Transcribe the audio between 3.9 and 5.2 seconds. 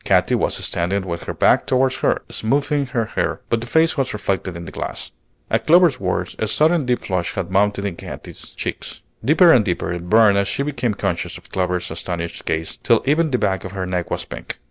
was reflected in the glass.